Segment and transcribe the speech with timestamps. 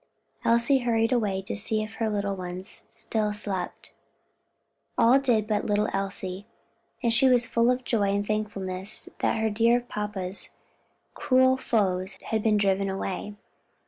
[0.43, 3.91] Elsie hurried away to see if her little ones still slept.
[4.97, 6.47] All did but little Elsie,
[7.03, 10.57] and she was full of joy and thankfulness that her dear papa's
[11.13, 13.35] cruel foes had been driven away.